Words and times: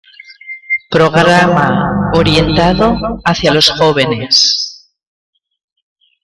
Programa 0.89 2.09
orientado 2.15 2.97
hacia 3.23 3.53
los 3.53 3.69
jóvenes. 3.69 4.89